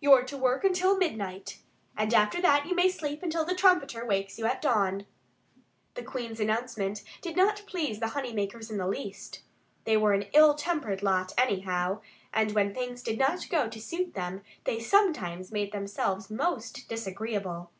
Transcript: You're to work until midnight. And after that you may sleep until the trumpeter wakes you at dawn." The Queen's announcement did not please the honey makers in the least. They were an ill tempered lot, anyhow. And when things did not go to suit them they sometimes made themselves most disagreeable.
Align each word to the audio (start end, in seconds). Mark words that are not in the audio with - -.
You're 0.00 0.24
to 0.24 0.36
work 0.36 0.64
until 0.64 0.96
midnight. 0.96 1.60
And 1.96 2.12
after 2.12 2.42
that 2.42 2.66
you 2.66 2.74
may 2.74 2.88
sleep 2.88 3.22
until 3.22 3.44
the 3.44 3.54
trumpeter 3.54 4.04
wakes 4.04 4.36
you 4.36 4.44
at 4.44 4.60
dawn." 4.60 5.06
The 5.94 6.02
Queen's 6.02 6.40
announcement 6.40 7.04
did 7.22 7.36
not 7.36 7.62
please 7.68 8.00
the 8.00 8.08
honey 8.08 8.32
makers 8.32 8.72
in 8.72 8.78
the 8.78 8.88
least. 8.88 9.42
They 9.84 9.96
were 9.96 10.14
an 10.14 10.24
ill 10.32 10.54
tempered 10.56 11.04
lot, 11.04 11.32
anyhow. 11.38 12.00
And 12.34 12.56
when 12.56 12.74
things 12.74 13.04
did 13.04 13.20
not 13.20 13.48
go 13.50 13.68
to 13.68 13.80
suit 13.80 14.14
them 14.14 14.42
they 14.64 14.80
sometimes 14.80 15.52
made 15.52 15.70
themselves 15.70 16.28
most 16.28 16.88
disagreeable. 16.88 17.70